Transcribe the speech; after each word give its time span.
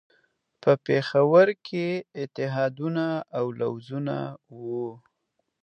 په 0.61 0.71
پېښور 0.85 1.47
کې 1.67 1.87
اتحادونه 2.23 3.05
او 3.37 3.45
لوزونه 3.59 4.17
وو. 4.61 4.87